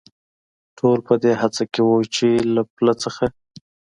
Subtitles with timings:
[0.77, 3.25] ټول په دې هڅه کې و، چې له پله څخه.